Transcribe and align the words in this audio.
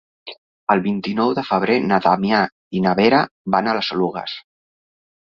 El 0.75 0.79
vint-i-nou 0.85 1.33
de 1.39 1.43
febrer 1.49 1.75
na 1.91 1.99
Damià 2.05 2.39
i 2.79 2.81
na 2.85 2.93
Vera 3.01 3.19
van 3.57 3.69
a 3.69 3.75
les 3.79 3.91
Oluges. 3.97 4.35